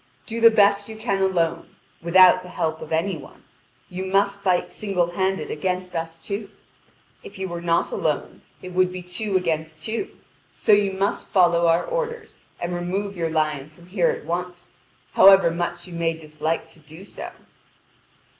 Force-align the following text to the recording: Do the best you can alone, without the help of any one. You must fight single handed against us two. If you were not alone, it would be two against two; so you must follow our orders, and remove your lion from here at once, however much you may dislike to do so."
Do 0.25 0.41
the 0.41 0.49
best 0.49 0.89
you 0.89 0.95
can 0.95 1.21
alone, 1.21 1.75
without 2.01 2.41
the 2.41 2.49
help 2.49 2.81
of 2.81 2.91
any 2.91 3.15
one. 3.17 3.43
You 3.87 4.03
must 4.05 4.41
fight 4.41 4.71
single 4.71 5.11
handed 5.11 5.51
against 5.51 5.95
us 5.95 6.19
two. 6.19 6.49
If 7.21 7.37
you 7.37 7.47
were 7.47 7.61
not 7.61 7.91
alone, 7.91 8.41
it 8.63 8.69
would 8.73 8.91
be 8.91 9.03
two 9.03 9.37
against 9.37 9.83
two; 9.85 10.17
so 10.55 10.71
you 10.71 10.91
must 10.91 11.29
follow 11.31 11.67
our 11.67 11.85
orders, 11.85 12.39
and 12.59 12.73
remove 12.73 13.15
your 13.15 13.29
lion 13.29 13.69
from 13.69 13.85
here 13.85 14.09
at 14.09 14.25
once, 14.25 14.71
however 15.13 15.51
much 15.51 15.85
you 15.85 15.93
may 15.93 16.13
dislike 16.13 16.67
to 16.69 16.79
do 16.79 17.03
so." 17.03 17.29